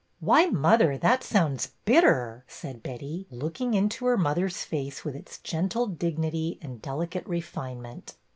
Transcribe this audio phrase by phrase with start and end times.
[0.29, 5.85] "Why, mother, that sounds bitter," said Betty, looking into her mother's face, with its gentle
[5.85, 8.15] dignity and delicate refinement.